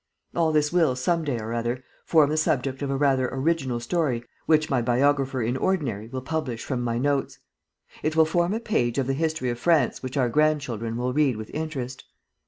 [0.35, 4.23] "All this will, some day or other, form the subject of a rather original story
[4.47, 7.37] which my biographer in ordinary will publish from my notes.
[8.01, 11.37] It will form a page of the history of France which our grandchildren will read
[11.37, 12.05] with interest.